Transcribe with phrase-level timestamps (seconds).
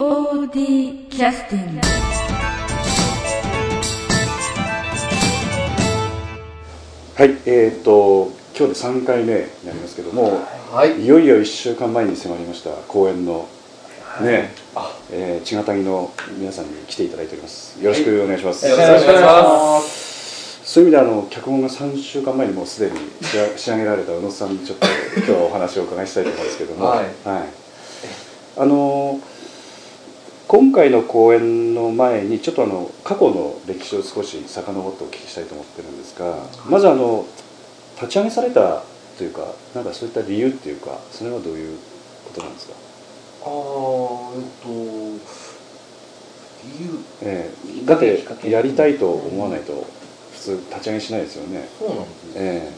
[0.00, 1.80] POD キャスティング
[7.16, 10.40] はい、えー、と今日で3回目になりますけども、
[10.72, 11.02] はい。
[11.02, 13.46] いよいよ1週間前に迫りました公演の
[14.22, 14.54] ね、
[15.12, 17.78] えー、千賀谷の皆さんに来ていただいております。
[17.78, 20.64] よろしくお願いします、よろしくお願いします。
[20.64, 24.86] そういう意味であの脚本が3週間前にもうすでに仕上仕上げられた宇野さんにちょっと
[25.18, 26.86] 今日はお話をお伺いしたいと思うんですけども。
[26.86, 27.06] はい。
[28.56, 29.20] あの
[30.50, 37.24] 今回の公演の前にちょっとあの過去の歴史を少し遡ってお聞きしたいと思ってるんですが、まずあの
[37.94, 38.82] 立ち上げされた
[39.16, 39.46] というか
[39.76, 41.78] なんかそういった理由っていうかそれはどういう
[42.24, 42.74] ことなんですか、
[43.44, 44.68] あーえっと
[46.64, 47.48] 理由え
[47.84, 49.86] えだってやりたいと思わないと
[50.32, 52.32] 普通立ち上げしないですよね、そうなんですね。
[52.36, 52.72] え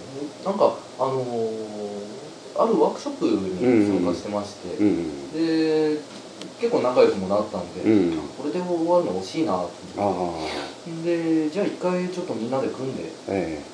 [0.44, 2.12] なんかあのー
[2.54, 5.96] あるワークショップに参加してまして、えうん。
[5.96, 6.00] で
[6.60, 8.18] 結構仲良くもなったんで、うん。
[8.38, 10.52] これで終わるの惜しいなとあ思って。
[10.90, 13.10] あでじゃあ一回ちょっとみんなで組んで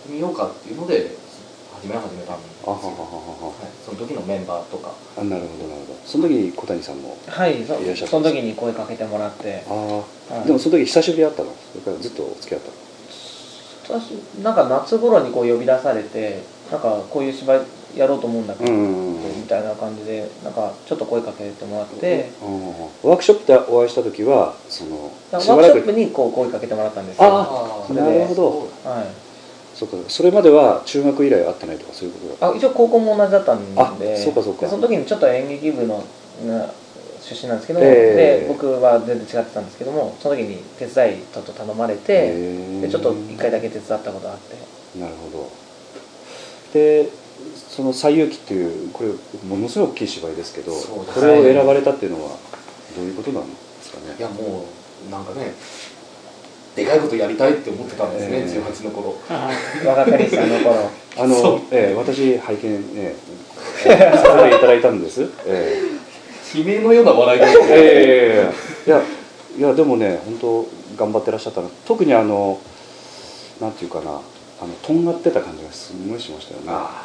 [0.09, 1.17] みようかっていうので
[1.81, 2.67] 始め始めたんですよ。
[2.67, 3.47] あはははは。
[3.49, 4.93] はい、その時のメンバーとか。
[5.17, 5.99] あなるほどなるほど。
[6.05, 9.65] その時に小谷さんもはいそいらっしゃったその時に声かけてもらって。
[9.69, 10.05] ああ、は
[10.45, 10.47] い。
[10.47, 11.55] でもその時久しぶりだったの？
[11.73, 14.01] それからずっとお付き合ったの？
[14.01, 14.11] 私
[14.43, 17.61] なんか夏頃にこう呼び出されてなんかこういう芝居
[17.97, 22.31] やろうと思うんだけど、みたいな感じでなんかちょっと声かけてもらって、
[23.03, 27.29] ワークショップでお会いした時はそのワークショップにこう声かけてもらったんですよ。
[27.29, 28.69] あなるほど。
[28.89, 29.07] はい。
[29.75, 29.97] そうか。
[30.09, 32.53] それまでは中学以来会ってないとかそういうことだ。
[32.53, 33.81] あ一応高校も同じだったんで。
[33.81, 34.63] あそうかそうか。
[34.63, 36.05] でその時にちょっと演劇部の
[36.47, 36.71] な
[37.21, 38.45] 出身なんですけども、ええ。
[38.45, 44.57] で僕は全然違ってたんですけどもその時に手伝いちょっと頼まれて、へーでちょっと一回だけ手伝ったことがあって。
[44.99, 45.51] なるほど。
[46.73, 47.09] で
[47.69, 49.11] その「西遊記」っていうこれ
[49.49, 52.31] ものすごく大きい芝居ですけどこれを選ばれたっていうのは
[52.97, 54.17] どういうことなんですかね？
[54.19, 54.65] いやも
[55.09, 55.53] うなんかね
[56.75, 58.61] でかいことやりたいって思ってたんですね、ええ。
[58.61, 59.17] 18の頃。
[59.85, 60.89] 若かりしさんの頃。
[61.17, 63.15] あのええ私拝見、え
[63.85, 65.83] えさせていただいたんです、え
[66.55, 68.53] 悲鳴のような笑いがええ
[68.87, 69.03] えいや
[69.59, 72.61] いやでもね本当頑張ってらっしゃったの特にあの
[73.61, 74.21] なんていうかなあの
[74.83, 76.67] とんがってた感じがすごいしましたよね。
[76.69, 77.05] あ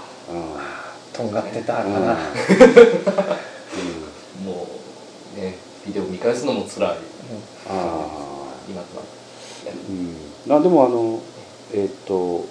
[1.13, 1.93] とんがってたかうん。
[1.93, 2.05] うん。
[2.05, 2.13] な、
[4.45, 4.67] も
[5.37, 6.89] うねビデオ見返すのも辛い。
[6.89, 6.97] ああ
[8.69, 9.05] 今となっ
[9.63, 9.71] て。
[9.89, 11.21] うん、あでもあの
[11.73, 12.45] えーっと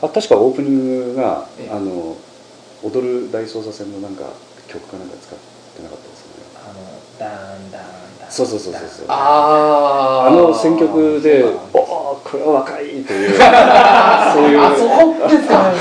[0.00, 1.70] あ確かオープニングがええ。
[1.70, 2.16] あの
[2.84, 4.22] 踊る大捜査線のなんか
[4.68, 5.38] 曲かなんか使っ
[5.76, 6.44] てなかったですかね。
[6.54, 6.80] あの
[7.18, 9.06] ダーンダーンダーンそうそうそうそうそう。
[9.08, 13.44] ああの選曲でそう「おおこれは若い」という そ
[14.40, 14.60] ういう。
[14.60, 15.72] あそこですか。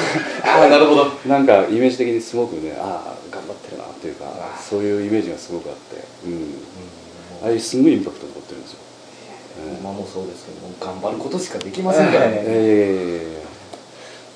[0.44, 1.06] ああなるほど。
[1.28, 6.54] なんかイメージ的にすごくねああ頑張ってるなっていうかあそういうイメージがすごくあって、うん、うん。
[7.46, 8.78] あれすごいインパクト残ってるんですよ、
[9.70, 13.44] え今もそうですけども頑張ることしかできませんからえねえ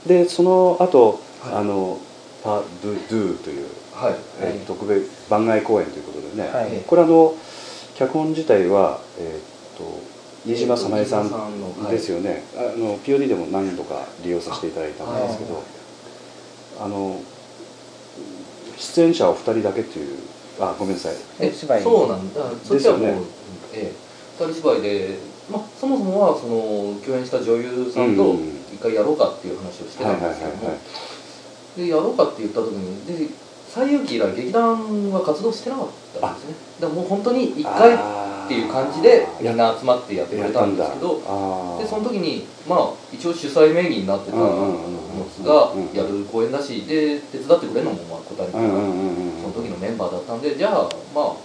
[0.05, 1.55] でその後、はい。
[1.55, 1.97] あの
[2.43, 4.15] パドゥドゥという、はい。
[4.41, 6.83] えー特別番外公演ということでね、はい。
[6.85, 7.33] これあの
[8.01, 9.99] 脚本自体は、えー、と
[10.45, 15.63] 飯島早苗さんですよね、あの POD でも何度か利用させていただいたんですけど
[16.79, 17.21] あの
[18.77, 20.17] 出演者は2人だけっていう
[20.59, 21.15] あごめんなさい。
[21.39, 21.81] え芝居。
[21.83, 22.41] そうなんだ。
[22.63, 23.21] そっちはもう、ですよね
[23.73, 23.93] え
[24.39, 24.45] え。
[24.45, 25.17] 二人芝居で、
[25.51, 28.49] まあ、そもそもはその共演した女優さんとうん。
[28.73, 30.77] 一回やろうかっていう話をしてたんですけども。
[31.77, 33.33] でやろうかって言った時にで
[33.71, 35.87] 西遊記以来劇団は活動してなかっ
[36.19, 36.55] たんですね。
[36.81, 37.97] だからもう本当に一回っ
[38.47, 41.15] ていう感じでみんな集まってやってくれたんですけど
[41.79, 44.75] でその時にまあ一応主催名義になってたも
[45.31, 51.35] つがやる公演だしで手伝ってくれるのもまあ答えてその時のメンバーだったんでじゃあ、まあ、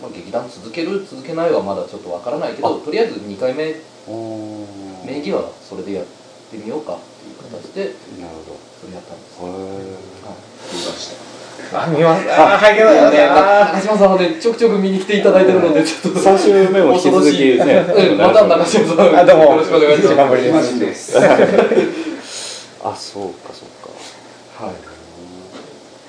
[0.00, 3.74] まあ劇団続ける続けないはまだちょっとわからないけどとりあえず2回目。
[4.08, 6.06] 名義はそれでやっ
[6.50, 7.84] てみようかっていう形で
[8.22, 11.37] なるほそれやったんです、はい
[11.72, 12.26] あ見ます。
[12.32, 17.56] あはいけどよねあ中島さんはねちょくちょく見に来ていただいてるのでちょっと3週目も引き続きね。
[17.56, 19.44] うんまた中島さんあどうも。
[19.44, 20.62] よろしくお願いしま
[20.94, 21.18] す。
[22.82, 23.68] あそうかそう
[24.58, 24.64] か。
[24.64, 24.74] はい。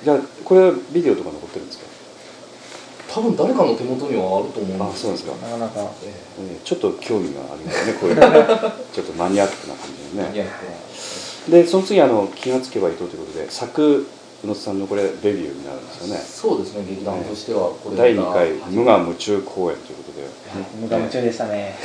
[0.04, 1.90] じゃあこれはビデオとか残ってるんですか？
[3.12, 5.32] 多分誰かの手元にはあると思うんあそうですか。
[5.46, 5.82] なかなか。
[6.06, 6.44] ええ。
[6.62, 8.22] ーちょっと興味がありますねこういうの
[8.94, 10.30] ちょっとマニアックな感じのね。
[10.34, 10.46] えいや
[11.50, 14.06] でその次あの気がつけば伊藤ということで作
[14.44, 16.22] 宇野さんのこれデビューになるんですよね。
[16.22, 17.72] そうですね劇団としては。
[17.84, 20.28] これ第2回が無我夢中公演ということで、
[20.80, 21.76] 無我夢中でしたね。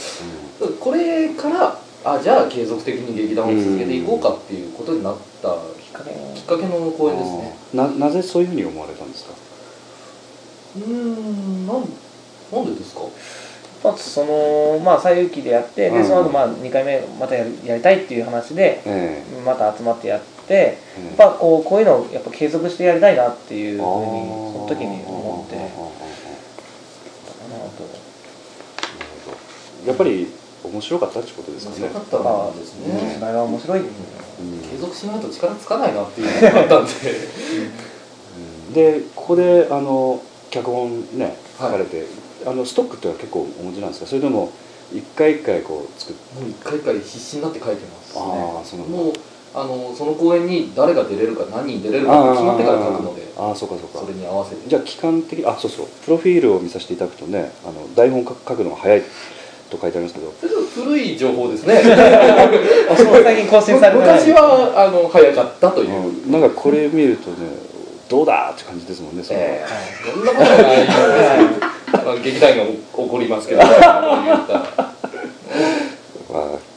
[0.80, 5.56] これからあじゃあ継続的に劇団を続けていこうかっていうことになったきっ
[5.92, 7.56] かけきっかけの公演ですね。
[7.74, 9.32] ななぜそういうふうに思われたんですか？
[10.76, 11.84] うーんなん
[12.52, 13.02] なんでですか？
[13.84, 16.02] まあ、そのまあ西遊記でやってうん。
[16.02, 20.20] でその後まあ2回目またやりたいっていう話でえまた集まってやっ
[20.50, 23.82] てえやっぱこうこういうのをやっぱ継続してやりたいなっていうふうに
[24.52, 25.56] その時に思って。
[25.56, 25.78] なるほ
[29.86, 29.88] ど。
[29.88, 30.26] やっぱり
[30.62, 31.78] 面白かったってことですかね。
[31.86, 33.86] 面白かったんですね、芝居は面白い、うん。
[34.60, 36.90] 継続しないと力つかないなっていうのがあったんで。
[38.68, 38.74] うん。
[38.74, 40.20] でここであの
[40.50, 41.72] 脚本ね書はい。
[41.72, 42.06] かれて、
[42.46, 44.06] あのストックっていうのは結構お持ちなんですか？
[44.06, 44.52] それとも
[44.92, 48.20] 一回一回こう作っもう一回一回必死になって書いてますね。
[48.20, 49.12] ああそのもう
[49.52, 53.98] あのその公演に誰が出れるか何人出れるか決まってから書くのであーあーそうかそうか。
[54.00, 54.68] それに合わせて。
[54.68, 55.86] じゃあ期間的あそうそう。
[56.04, 59.02] プロフィールを見させていただくとねあの台本書くのが早い
[59.70, 60.32] と書いてありますけど。
[60.40, 60.52] それ
[60.84, 61.82] 古い情報ですね。
[62.90, 66.32] あそう最近更新されて昔はあの早かったという、うん。
[66.32, 67.36] なんかこれ見るとね
[68.08, 70.12] どうだって感じですもんねその、ええ。
[70.12, 72.64] そんなことはない劇団が
[72.94, 73.62] 怒りますけど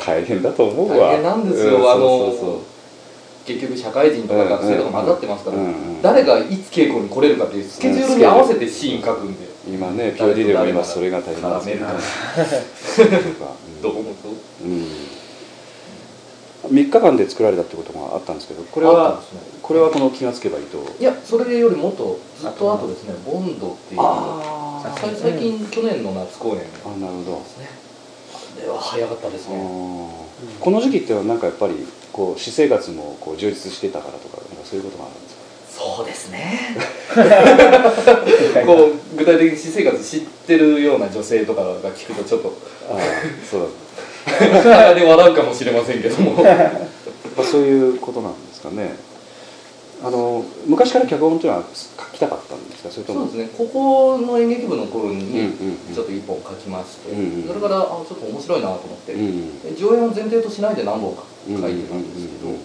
[0.05, 1.07] 大変だと思うわ。
[1.07, 2.61] 大変なんですよ、うんあの
[3.45, 13.53] 結局社会人とか学生とか混ざってますから、うんうん誰がいつ稽古に来れるかっていうスケジュールに合わせてシーン書くんで、今ね POD でも今それが大変なんです絡めるかそうか。
[13.81, 14.13] どう思う
[14.63, 14.87] うん。
[16.71, 19.39] 3日間で作られたってことがあったんですけどこれはね。
[19.61, 20.77] これはこの気がつけばいいと？
[20.99, 23.13] いやそれよりもっとずっと後ですね。
[23.25, 24.01] ボンドっていう。
[25.17, 27.43] 最近去年の夏公演であなるほど。
[27.43, 27.67] すね。
[27.67, 27.92] あ
[28.61, 29.55] れは早かったですね。
[29.55, 31.75] あーこの時期ってのはなんかやっぱり
[32.11, 35.35] こう私生活もこう充実してたからとかなんかそういうことがあるんです
[35.79, 35.85] か？
[35.97, 36.75] そうですね。
[38.65, 42.53] こう具体的に私生活知ってるような女性とかが聞くとちょっと
[42.91, 42.99] ああ
[43.49, 43.67] そうだ。
[44.63, 46.43] 鼻 で笑うかもしれませんけども。
[47.51, 48.95] そういうことなんですかね
[50.03, 52.91] あの昔から脚本っていうのは書きたかったんですか？
[52.91, 53.25] それとも？
[53.27, 53.57] そうですね。
[53.57, 55.95] ここの演劇部の頃うんうんにうん。
[55.95, 57.47] ちょっと一本書きまして、うんうん。
[57.47, 62.59] それからあちょっと面白いなと思って、うんで上演を前提としないで何本か書いうんてたんですけど、うん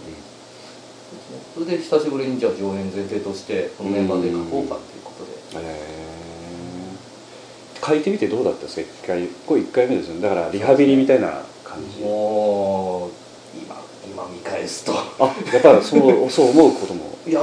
[1.55, 5.25] それで久しぶりにじゃあ上演前提としてこのメンバーで書こうかっていうこと
[5.59, 7.87] で、へー。
[7.87, 8.83] 書いてみてどうだったですか？
[8.83, 10.21] 一回これ1回目ですよね。
[10.23, 12.03] だからリハビリみたいな感じ。
[12.03, 13.11] もう
[13.57, 13.77] 今
[14.07, 14.93] 今見返すと。
[14.93, 17.43] あやっぱりそうそう思うこともいや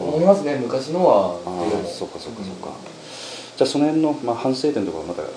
[0.00, 1.36] 思いますね昔のは。
[1.44, 2.70] ああそうかそうかそうか、
[3.56, 5.28] じゃあその辺の、まあ、反省点とかはまた、ね、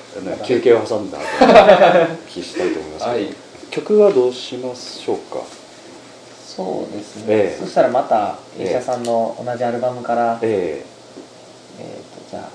[0.45, 1.25] 休憩を挟んだ後
[2.29, 3.33] 聞きしたいと思いますけど、はい。
[3.69, 5.39] 曲はどうしましょうか
[6.47, 7.59] そうですね、ええ。
[7.63, 10.83] そしたらまたええ医者さんの同じアルバムから、え
[11.79, 11.83] え。
[11.83, 12.49] ー、とじゃあ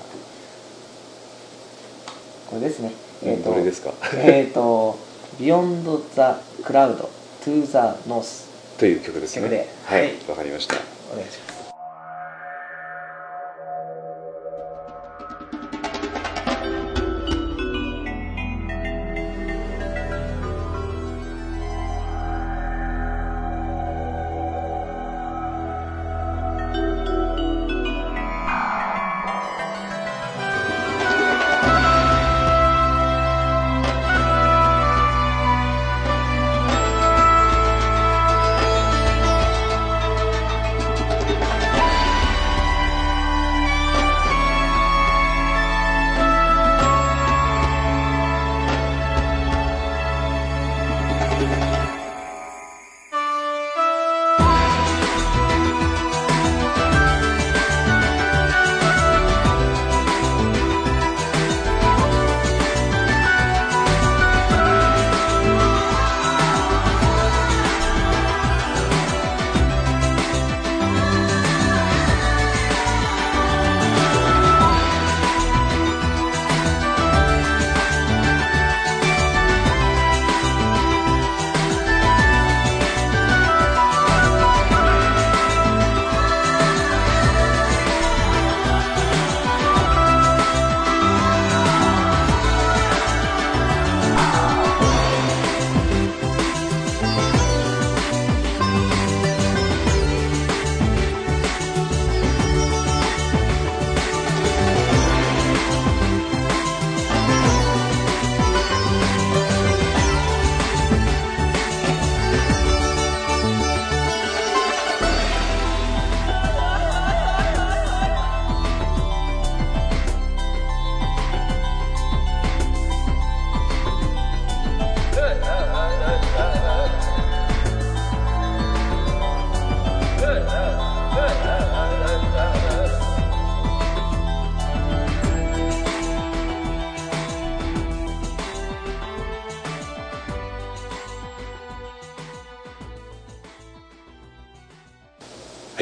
[2.49, 2.91] これですね。
[3.23, 3.91] ええっ、とどれですか？
[4.13, 4.97] えっ、と
[5.39, 5.83] 「Beyond
[6.15, 7.05] the Cloud
[7.43, 7.77] to the
[8.09, 8.45] North
[8.79, 9.41] という曲ですね。
[9.41, 9.67] 曲で。
[9.85, 10.13] はいはい。
[10.29, 10.75] わかりました」
[11.11, 11.25] お願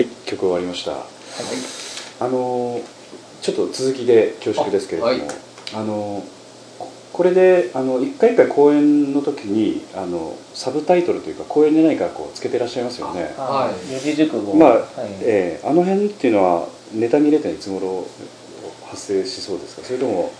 [0.06, 0.92] はい曲終わりました。
[2.24, 2.80] あの
[3.42, 5.86] ちょっと続きで恐縮ですけれどもあ、はい。
[5.86, 6.24] の
[6.80, 13.34] ここれであの一回一回公演の時にあのサブタイトルというか公演で何かこうつけてらっしゃいますよね。
[13.38, 13.94] はい。
[13.94, 14.54] 四字熟語。
[14.56, 14.86] まあ、はい。
[15.22, 18.06] ええあの辺っていうのはネタ見れていつ頃
[18.86, 19.84] 発生しそうですか？
[19.84, 20.32] それとも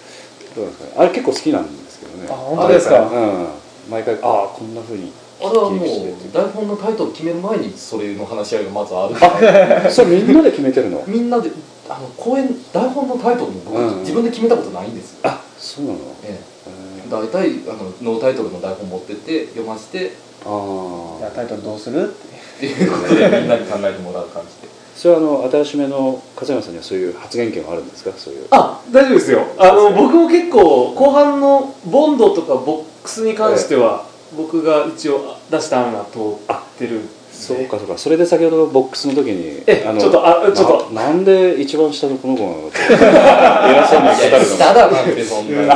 [0.56, 0.96] どうなんですかね？
[0.98, 2.28] あれ結構好きなんですけどね。
[2.30, 3.02] あ本当ですか？
[3.02, 3.48] うん。
[3.90, 5.12] 毎回ああこんなふうに
[5.50, 9.16] あれはもう台本のタイトル決める前にそれの話し合いがまずある。
[9.92, 11.04] それみんなで決めてるの？
[11.08, 11.50] みんなで
[11.90, 16.00] あの公演台本のタイトルも僕、うん自分で決めたことないんですよ、あそうなの？
[16.24, 16.40] ええ。
[17.08, 20.14] え、大体あのノータイトルの台本持ってって読ませて。
[20.46, 20.50] あ
[21.24, 22.04] あタイトルどうする？
[22.04, 22.08] っ
[22.60, 22.92] てていう。
[22.92, 24.74] ことでみんなに考えてもらう感じで。
[24.96, 28.12] それはあの新しめの勝山さんにはそういう発言権はあるんですか？
[28.18, 28.48] そういう。
[28.52, 29.42] あ大丈夫ですよ。
[29.58, 34.06] あの僕も結構後半のボンドとかボックスに関しては、
[34.38, 37.98] 僕が一応出した案が通ってるそうかそうか。
[37.98, 40.94] それで先ほどのボックスの時にえちょっとあちょっと。
[40.94, 45.76] ななんで一番下のこの子なのって偉そうに言ってたけど下だなんてそんな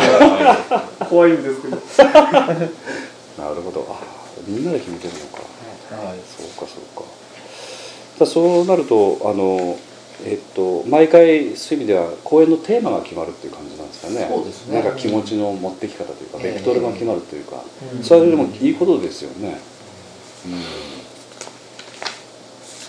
[1.09, 1.75] 怖いんですけど。
[2.07, 3.87] なるほど。
[3.89, 3.99] あ
[4.47, 5.43] みんなで決めてるのか。
[6.07, 6.17] はい。
[6.25, 7.03] そうかそうか。
[8.19, 9.77] だそうなるとあの
[10.25, 14.27] えっと毎回そういう意味では公演のテーマが決まるっていう感じですかね。
[14.29, 14.81] そうですね。
[14.81, 16.53] なんか気持ちの持ってき方というか、ええ。
[16.53, 17.63] ベクトルが決まるというか、
[17.95, 18.03] うん。
[18.03, 19.59] それでもいいことですよね、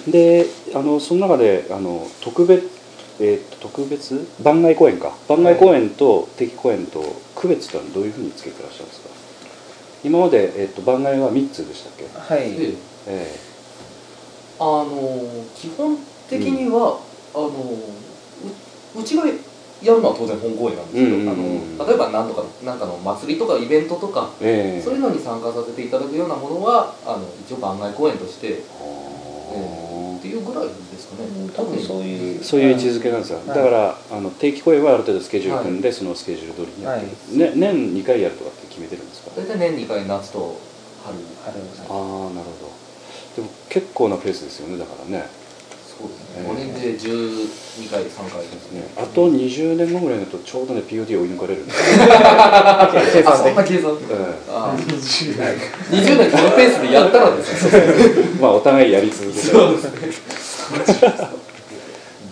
[0.06, 2.68] うん、であのその中であの特別
[3.20, 4.26] えっと特別？
[4.42, 5.12] 番外公演か。
[5.28, 7.02] 番外公演と定期公演と
[7.34, 9.10] 区別ってのはどういうふうにつけてらっしゃるんですか？
[10.02, 12.06] 今まで、えっと、番外は3つでしたっけ？
[12.06, 12.54] はい。
[12.54, 12.72] で
[13.06, 13.36] え。
[14.58, 15.98] あの基本
[16.28, 17.00] 的には、
[17.34, 19.24] あのううちが
[19.82, 21.80] やるのは当然本公演なんですけど、うんうんうん。
[21.80, 24.78] あの例えば何とかなんかの祭りとかイベントとか、ええ。
[24.78, 33.48] えそういうのに参加させていただくようなものはあの一応番外公演として、えはあっていうぐらいですかね、多分そういうそういう位置づけなんですよ、はい。
[33.48, 39.30] だからあの定期公演はある程度スケジュール組んで、そのスケジュール通りにやってる、ね、年2回やるとかって決めてるんですか？
[39.34, 40.60] 大体年2回夏と
[41.04, 41.56] 春春。
[41.88, 42.80] ああなるほど。
[43.36, 45.24] でも結構なペースですよねだからね、
[46.00, 48.80] 5年で12回3回ですね。
[48.80, 51.72] ねあと20年後ぐらいになるとちょうどね POD 追い抜かれるんで。
[51.74, 53.98] すよ、あ計算的そんな計算？
[54.10, 54.14] え
[54.48, 59.46] あ20年このペースでやったらですねえ まあお互いやり続けて。
[59.46, 59.90] そうですね。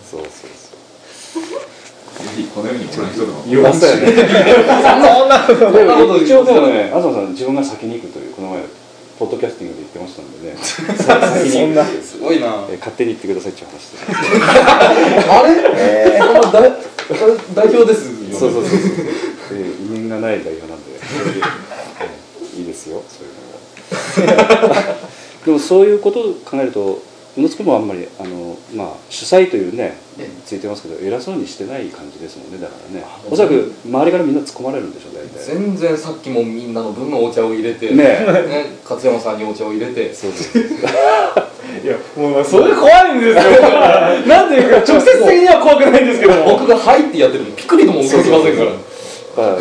[0.09, 0.49] そうそう
[2.19, 4.07] ぜひこのように人でも言わせよね。
[4.07, 8.28] そんなこと一応でもね東さん自分が先に行くという
[9.19, 10.55] ポッドキャスティングで言ってましたんでね。
[10.63, 12.65] 先に行くっていうすごいな。
[12.71, 13.97] えー勝手に言ってくださいっていう話で。
[13.97, 14.07] す
[15.29, 16.71] あれ、えー、代
[17.53, 18.39] 代表ですよね。
[18.39, 18.79] そうそうそうそう、
[19.51, 20.91] えー、因縁がない代表なんで、
[22.01, 24.85] えーいいですよそういうのも
[25.45, 27.01] でもそういうことを考えると
[27.37, 33.03] 宇野津君もあんまりあの、まあ、主催というねえついてますけど偉そうにしてない感じですもんねだからね。
[33.03, 35.43] あおそらく周りからみんな突っ込まれるんでしょ大体。
[35.43, 40.13] 全然さっきもみんなの分のお茶を入れてねね勝山さんにお茶を入れて。
[40.13, 40.63] そう そう
[41.83, 43.43] いやもうそれ怖いんですよ。
[44.27, 46.33] なんていうか直接的には怖くないんですけど。
[46.33, 48.71] も 僕が「はい」ってやってるのピクリとも動きませんから。
[49.37, 49.57] まあ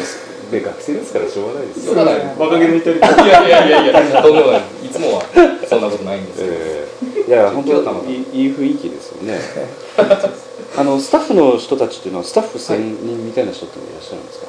[0.50, 1.94] で学生ですからしょうがないですよ。
[1.94, 2.14] しょうがない。
[2.38, 2.96] 若気の至り。
[2.96, 4.60] いやいやいやいやとんでもない。
[4.84, 5.22] いつもは
[5.68, 6.87] そんなことないんですよ、えー
[7.28, 9.36] いや本当今日はたまたまいいいい雰囲気ですよね。
[10.80, 14.46] あのスタッフの人たちっていうのはスタッフ専任みたいな人っていうのはいらっしゃるんですか、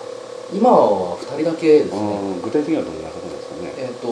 [0.55, 1.99] 今は2人だけですね。
[1.99, 3.75] うん具体的にはどんな方ですかね？
[3.75, 4.07] えっ、と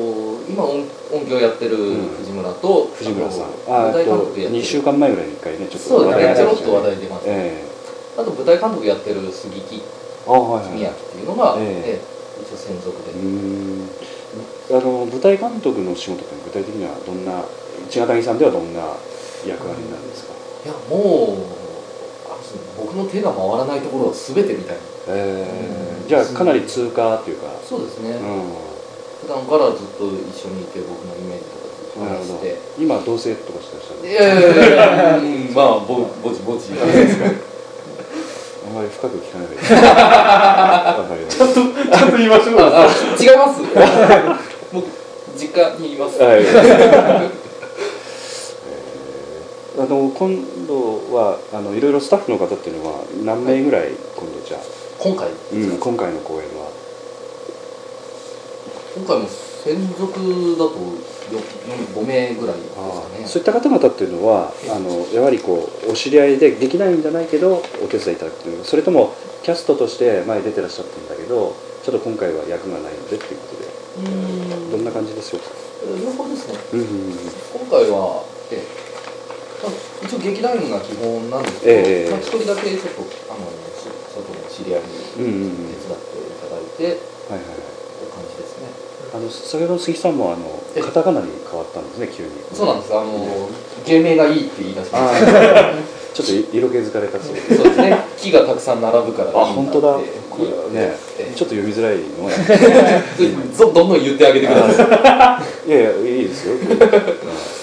[0.51, 0.83] 今音
[1.15, 1.77] 音響やってる
[2.19, 3.55] 藤村と、藤村さん。
[3.71, 4.62] あと舞台監と督やってる。
[4.62, 7.63] 2週間前ぐらいに1回ねちょっとそうですねちょろっと話題題出ます、え
[8.17, 9.79] あと舞台監督やってる杉木え
[10.27, 10.75] あはいはい。
[10.75, 11.95] 宮城っていうのが、ええ。
[11.95, 13.89] ええ一応専属で、うーん。
[14.69, 17.41] あの舞台監督の仕事って具体的にはどんな
[17.89, 18.81] 千賀谷さんではどんな
[19.46, 20.34] 役割になるんですか、
[20.65, 21.38] いやもう
[22.77, 24.81] 僕の手が回らないところは全てみたいな。
[25.10, 25.48] え
[26.05, 27.48] えじゃあかなり通過っていうか。
[27.63, 28.22] そうですね、う
[29.25, 32.55] 普段からずっと一緒にいて僕のイメージとかずっと話して。
[32.79, 34.10] 今同棲とかしてらっしゃる？
[34.10, 39.55] いやいやいやうんまあぼぼちぼちあまり深く聞かないで。
[41.29, 42.55] ちゃんとちゃんと言いましょう。
[43.19, 43.62] 違います。
[44.72, 44.88] 僕
[45.38, 46.19] 実家にいます。
[46.19, 47.37] たはい、えー
[49.77, 50.34] あの今
[50.65, 54.62] 度はあのいろいろスタッフの方っていうのは何名ぐらい今度じゃあ、
[54.98, 56.72] 今回うん、今回の公演は。
[58.98, 60.10] 今回も専属
[60.57, 60.74] だと
[61.93, 62.81] 5名ぐらいですか
[63.19, 63.27] ね。
[63.27, 68.65] そういった方々っていうのはあのやはりこうお知り合いでできないんじゃないけどお手伝いいただくという。
[68.65, 73.67] それともキャストとして前出てらっしゃったんだけどちょっと今回は役がないのでっていうことで。
[74.72, 75.48] どんな感じでしょうか、
[76.03, 76.60] 両方ですね。
[76.74, 77.17] うんうんうん。
[77.53, 78.87] 今回は、ええまあ
[80.03, 84.87] 一応劇団員が基本なんですけど、ええま人だけちょっとあのし外の知り合いに
[85.17, 86.83] うんうんうん手伝っていただいて、
[87.29, 88.69] はいはいはいという感じですね。
[89.13, 90.45] あの先ほどの杉さんもあの
[90.75, 92.29] えカタカナに変わったんですね急に。
[92.53, 92.93] そうなんです。
[92.93, 93.49] あの
[93.85, 95.31] 芸名がいいって言い出しまあした。
[95.31, 95.73] ー。
[96.13, 97.41] ちょっと色気づかれたそうで。
[97.55, 97.97] そうですね。
[98.17, 99.93] 木がたくさん並ぶからいいあ本当だ。
[100.29, 100.45] これ
[100.79, 100.97] ね。
[101.17, 101.35] ええ。
[101.35, 102.31] ちょっと読みづらいのは。
[103.57, 105.69] どどんどん言ってあげてください。
[105.69, 107.56] いやいやいいですよ、うん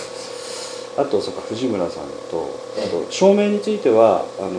[0.96, 2.46] あとそうか藤村さんと
[2.78, 4.50] あと照明についてはあの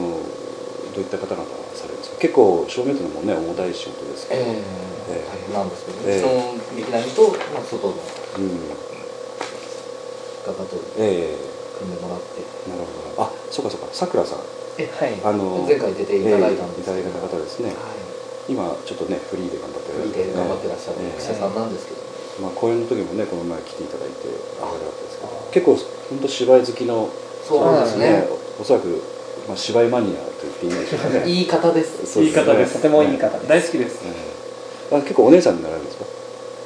[0.94, 2.18] どういった方々がされるんですか？
[2.20, 4.64] 結構照明というのもね重たい仕事ですけど、ええ
[5.12, 6.20] え大変なんですけど、ええ。
[6.20, 7.22] うちの劇団員と、
[7.54, 8.60] まあ、外のうん。
[10.46, 11.36] 方とえ。
[11.78, 13.22] 組んでもらって、えなるほど。
[13.24, 13.88] あそうかそうか。
[13.92, 14.40] さくらさん。
[14.40, 15.20] はい。
[15.24, 17.68] あの前回出ていただいたんですええいただいた方ですね。
[17.70, 17.76] はい。
[18.48, 21.10] 今ちょっとねフリーで頑張ってフリーで頑張ってらっしゃるええ。
[21.18, 22.02] 役者さんなんですけど、
[22.42, 24.28] まあ、公演の時もねこの前来ていただいて
[24.62, 25.76] あれだったですけど結構
[26.10, 27.10] 本当芝居好きの
[27.48, 28.28] そうですね。
[28.60, 28.88] おそらく、
[29.48, 31.24] まあ、芝居マニアと言っていいんでしょうかね。
[31.26, 32.06] 言い方です。
[32.06, 32.76] そう言い方です。
[32.76, 33.48] とてもいい方です。
[33.48, 34.02] 大好きです。
[34.06, 34.10] え
[34.92, 36.06] えあ結構お姉さんになられるんですか？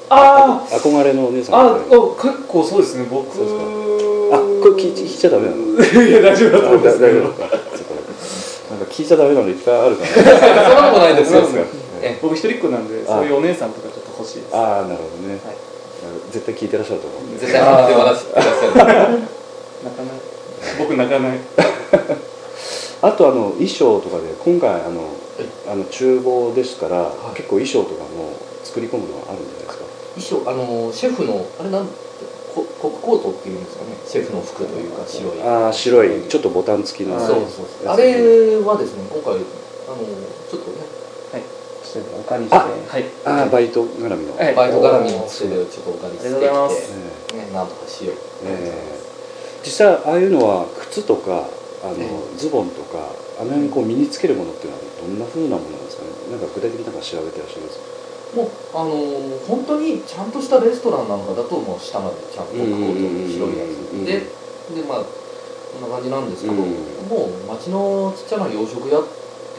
[0.10, 0.78] あー。
[0.80, 3.06] 憧れのお姉さんあ結構そうですね。
[3.10, 3.62] 僕そうですか。
[3.64, 5.62] あこれ聞い聞いちゃダメなの？
[6.04, 7.22] いや大丈夫だと思うんですけど。
[7.22, 10.10] なんか聞いちゃダメなのいっぱいあるから、
[10.70, 11.42] そんなことないですよ。
[12.22, 13.16] 僕一人っ子なんであ。
[13.18, 13.88] そういうお姉さんとか
[14.30, 14.56] しいです。
[14.56, 15.58] ああなるほどね、はい。
[16.32, 17.40] 絶対聞いてらっしゃると思うんで。
[17.40, 19.20] 絶対笑ってらっしゃる
[19.84, 20.20] 泣かない。
[20.78, 21.40] 僕泣かない。
[23.02, 25.08] あとあの衣装とかで今回あの
[25.72, 27.36] あの厨房ですから、い。
[27.36, 28.34] 結構衣装とかも
[28.64, 30.44] 作り込むのはあるんじゃないですか？
[30.44, 31.88] 衣装あのシェフのあれなん
[32.54, 33.96] ココックコートっていうんですかね。
[34.06, 35.42] シェフの服というか白い。
[35.44, 37.94] ああ白いちょっとボタン付きのそうそうそう。
[37.94, 39.44] あれはですね今回あの
[40.52, 40.99] ちょっとね
[41.94, 42.58] ちょっとお借りして。
[42.58, 43.06] あはい。
[43.26, 44.56] ああバイト絡みの、はい。
[44.56, 46.30] バイト絡みのつてでちょっとお借りして。
[46.30, 48.16] きてねなんとかしよう。
[48.46, 49.00] ええ。
[49.66, 51.50] 実際ああいうのは靴とか
[51.84, 56.10] あの、えズボンとかあの辺にこう身につけるものっていうのはどんな風なものなんですかね？
[56.32, 57.80] なんか具体的になんか調べてらっしゃいます？
[58.36, 64.06] もうあのー本当にちゃんとしたレストランなんかだともう下までちゃんとコートの白いやつ。
[64.06, 64.22] で
[64.78, 66.70] でまあこんな感じなんですけど、うん。
[67.10, 69.02] もう町のちっちゃな洋食屋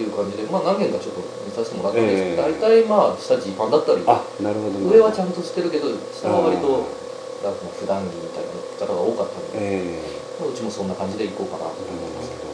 [0.01, 2.57] っていう感じでまあ何軒かちょっと見させてもらったんですけど、ええ。
[2.57, 6.89] 大体まあ下ジーパンだったりあなるほどな上はちゃんんとしてるけど下は割と
[7.45, 10.01] なんか普段着みたいな方が多かったので、え
[10.41, 10.49] え。
[10.49, 12.33] うちもそんな感じで行こうかなと思ってます。
[12.33, 12.49] けど。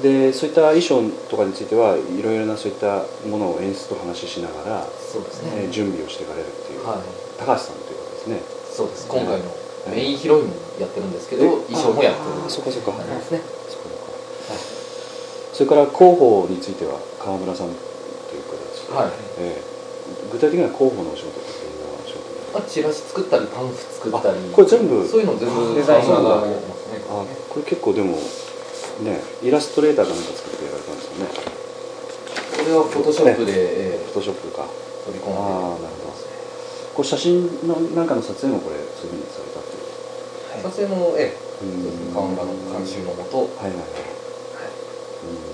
[0.00, 6.98] でそういった衣装とかについてはいろいろなそういったものを演出と話ししながら、そうですね、えー準備をしていかれるっていう、はい。
[7.36, 8.40] 高橋さんということですね。
[8.72, 9.08] そうです。
[9.08, 9.44] 今回の
[9.92, 12.48] メインヒロインもやってるんですけど、衣装もやってる。
[12.48, 12.96] そっかそっか。
[12.98, 13.40] ありますね。
[13.40, 13.59] そこそこ
[15.60, 17.76] それから広報については川村さんと
[18.32, 19.12] いう形で、はい。
[19.44, 19.62] ええ。
[20.32, 24.40] 具体的には広報のお仕事ってどんなお仕事になるまあ、チラシ作ったりパンフ作ったり。
[24.40, 28.16] あこれ全部そういうの全部デザインがあこれ結構でも
[29.04, 31.28] ねイラストレーターかなんか作ってやられたんですよね。
[31.28, 34.64] これはフォトショップで、えフォトショップか。
[34.64, 35.28] 込んで。
[35.28, 36.16] ああなるほど。
[36.96, 40.64] これ写真のなんかの撮影もこれそういうふうにされたっていう。
[40.64, 41.84] 撮影も、えーうん。
[41.84, 42.16] そうですね。
[42.16, 43.44] 川村の監修のもと。
[43.60, 44.08] はいはいはい、
[45.20, 45.50] うん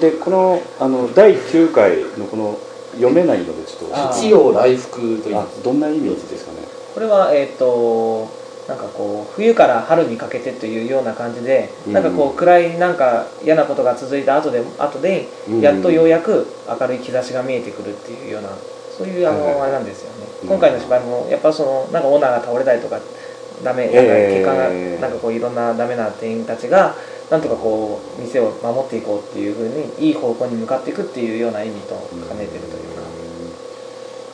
[0.00, 2.58] でこのあの第9回のこの
[2.94, 5.38] 読めないのでちょっと一応来福という。
[5.38, 6.58] あどんな意味ですかね？
[6.94, 8.28] これはえっ、と
[8.68, 11.92] なんかこう冬から春にかけてというような感じで、うん。
[11.92, 15.60] なんかこう暗いなんか嫌なことが続いた後で後でうん。
[15.60, 18.50] やっとようやく明るい兆しが見えてくるっていうような
[18.96, 20.48] そういうあの、あれなんですよね、うん。
[20.48, 23.00] 今回の芝居もやっぱそのなんかオーナーが倒れたりとか
[23.64, 26.94] ダメなんかええ結果が、なんかこういろんなダメな店員たちが
[27.32, 29.68] なんとかこう店を守っていこうっていうふう
[29.98, 31.96] にいい方向に向かっていくっていうような意味と
[32.28, 33.00] 兼ねてるというか、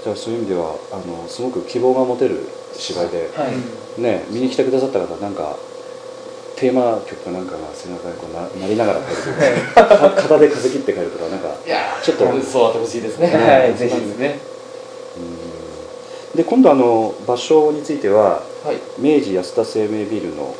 [0.02, 5.54] じゃあそういう意味ではあのすごく希望が持てる芝居で、はい、ね見に来てくださった方なんか
[6.56, 9.16] テーマ曲かなんかが背中にこうななりながら帰る
[9.76, 12.40] とかか肩で風切って帰るとかなんかいやーちょっと。
[12.42, 13.28] そうあってほしいですね。
[13.28, 14.40] はいぜひですね。
[16.34, 16.37] うん。
[16.37, 19.00] で今度あの場所についてははい。
[19.00, 20.52] 明治安田生命ビルの、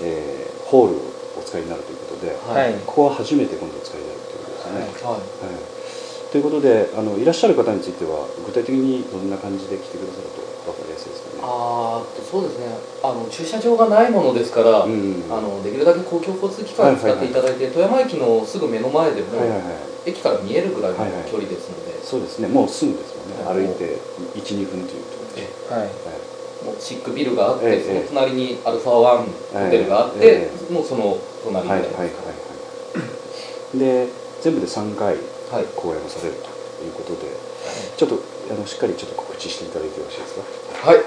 [0.00, 1.11] えーホールを
[1.42, 2.74] お使いになるということで、はい。
[2.86, 4.80] ここは初めて今度お使いになるということですね。
[5.02, 5.50] はい。
[5.50, 5.72] はい。
[6.32, 11.44] ということであのいらっしゃる方については具体的にどんな感じで来てくださると分かりやすいですかね。
[11.44, 12.72] あそうですね。
[13.04, 19.64] あの駐車場がないものですから、うんあのできるだけ公共交通機関を使っていただいて、富山駅のすぐ目の前でも、はいはいは
[20.08, 20.08] い。
[20.08, 22.48] 駅から見えるぐらいのはいはい距離ですので、そうですね。
[22.48, 23.68] もうすぐですもんね、はい。
[23.68, 24.00] 歩いて
[24.40, 25.74] 12分というところで、え。
[25.74, 25.88] はい
[26.80, 32.24] シックビルがあって、ええその隣にアルファワンホテルがあって、えもうその隣ぐらいです、はいはいはい。
[32.26, 32.32] は
[33.74, 33.78] い。
[33.78, 34.08] で
[34.42, 35.16] 全部で3回
[35.50, 35.64] はい。
[35.76, 37.28] 公演をされるということで
[37.96, 38.18] ちょっと
[38.50, 40.34] あのしっかりちょっと告知していただいてよろしいです
[40.80, 40.88] か？
[40.88, 40.96] はい。
[40.96, 41.04] はい。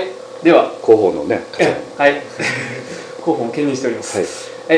[0.00, 0.08] はい。
[0.42, 0.70] では。
[0.82, 2.12] 広報のねえはい。
[3.24, 4.26] 広報も兼任しております、はい。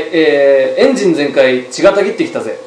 [0.00, 2.58] はいえーエンジン全開血がたぎってきたぜ。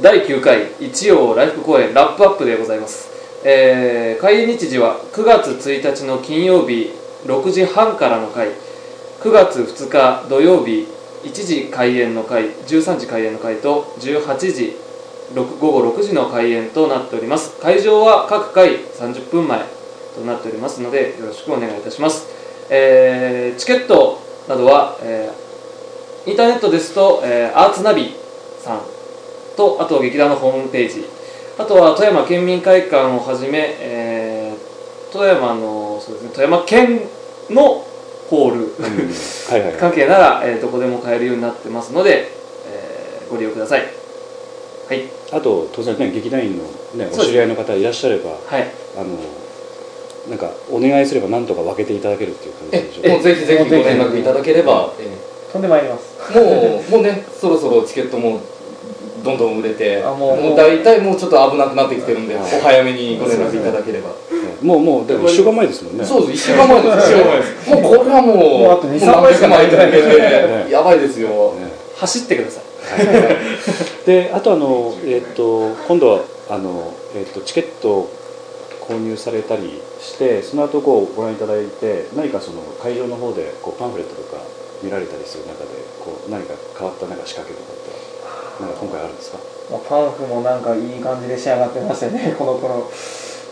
[0.00, 3.10] 第9回一葉来福公演ラップアップでございます、
[3.44, 6.90] えー開演日時は9月1日の金曜日
[7.26, 8.48] 6時半からの回
[9.20, 10.86] 9月2日土曜日
[11.24, 14.76] 1時開演の回13時開演の回と18時
[15.34, 17.58] 午後6時の開演となっております。
[17.60, 19.60] 会場は各回30分前
[20.14, 22.28] となっておりますのでよろしくお願いいたします、
[22.70, 28.14] えーチケットなどは、えーインターネットですと、えーアーツナビ
[28.60, 28.80] さん
[29.56, 31.04] とあと劇団のホームページ
[31.58, 34.72] あとは富山県民会館をはじめ、えー
[35.12, 37.00] 富山のそうですね富山県
[37.50, 37.84] の
[38.30, 38.64] ホール、うん。
[39.50, 39.76] はいはいはい。
[39.78, 42.30] 関係なら、えーどこでも買えるようになってますので、
[42.66, 43.82] えーご利用ください。
[44.88, 45.02] はい。
[45.32, 48.66] あと当然ね劇団員のねお知り合いの方いらっしゃればはい。
[48.96, 49.06] あの
[50.30, 55.06] なんかお願いすれば何とか分けていただけるっていう感じえでしょうもうぜひぜひご連絡いただければ、え
[55.52, 56.04] 飛んでまいります。
[56.34, 58.40] えもうもうねそろそろチケットも
[59.22, 62.58] どんどん売れてあもう大体もうちょっと危なくなってきてるんで、はい。
[62.58, 64.14] お早めにご連絡いただければ、ね
[64.62, 66.04] もうもうでも1週間前ですもんね。
[66.04, 66.96] そうです1週間前です。
[67.02, 67.70] 一週間前です。
[67.70, 69.66] もうこれはもうもうあと2 3枚しかない。
[69.66, 72.64] もう何百枚と抜けねてやばいですよ、ね走ってください。
[74.06, 78.10] であとあの、えっと今度はあの、えっとチケットを
[78.88, 84.42] 購入されたりしてその後こうご覧いただいて何かその会場の方でこうパンフレットとか
[84.82, 85.70] 見られたりする中で
[86.02, 87.81] こう何か変わったなんか仕掛けとか
[88.62, 89.38] なんか今回あるんですか？
[89.70, 92.74] まあパンフもなんかいい感じで仕上がってましたね この頃。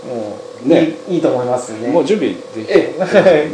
[0.00, 1.88] もう、ねいいいいと思いますね。
[1.88, 2.94] もう準備できてね。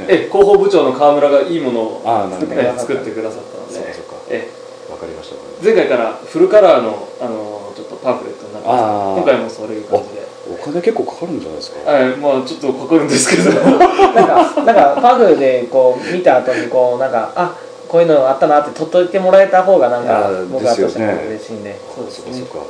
[0.06, 3.28] え 広報部長の川村がいいものをああなるほどえ作ってくだ。
[3.30, 3.74] さった作ってくださったので。
[3.74, 4.16] そうかそうか。
[4.30, 4.48] え
[4.88, 6.90] わかりました前回からフルカラーの
[7.20, 10.26] あのちょっとパンフレットになって今回もそういう感じで。
[10.48, 11.90] お金結構かかるんじゃないですか？
[11.90, 13.50] はいまあちょっとかかるんですけど。
[13.50, 13.74] なん
[14.14, 17.56] かなんかパフでこう見た後にこうなんかあ
[17.96, 21.26] こういうのあったなって取っといてもらえた方がなんか僕らとしてもですよね。
[21.28, 22.64] 嬉しいんでそうですかそうかわ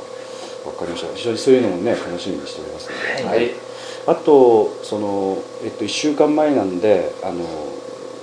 [0.79, 1.13] かりました。
[1.13, 3.51] 非常にそういうのもね楽しみにしておりますので、はい。
[4.07, 7.43] あとその、えっと、1週間前なんであの、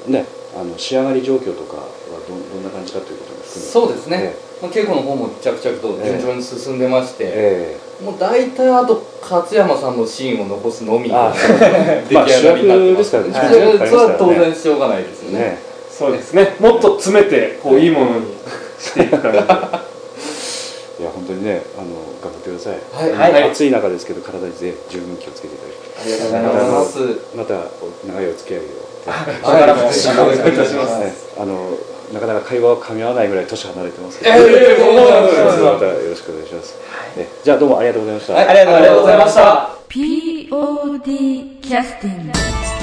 [0.08, 0.24] ね、
[0.56, 1.88] あの仕上がり状況とかは
[2.26, 3.70] どんどんな感じかということも含めて。
[3.70, 11.10] そうですね、まあ、稽古の方も着々と順調に進んでまして、えもう大体あと勝山さんのシーンを残すのみ。
[11.12, 11.30] あ
[12.08, 13.14] 出来上がりになってます。
[13.14, 13.52] まあ主役ですからね。
[13.52, 15.38] そ主役れそれは当然しょうがないですよね。
[15.38, 16.57] えねそうですね。
[16.59, 18.26] もっと詰めてこういいものに
[18.80, 19.38] していく感じ。
[19.38, 19.44] で
[21.00, 21.87] いや本当にねあの
[22.22, 23.33] 頑張ってください、はい。
[23.33, 23.50] はい。
[23.50, 27.37] 暑い中ですけど体にぜ十分気をつけていただいてありがとうごありがざいまとうございます。
[27.37, 28.62] またお長いお付き合いを。
[29.42, 30.98] これからもはいお願いいたします。
[30.98, 31.78] ねあの
[32.12, 34.18] なかなか会話が噛み合わないぐらい年離れてます。
[34.18, 36.74] けど、ええそうなんですまたよろしくお願いします、
[37.16, 37.28] ね。
[37.42, 38.48] じゃあどうもありがとうございました、はい。
[38.48, 39.30] ありがとうございました。
[39.30, 42.73] した POD キャスティング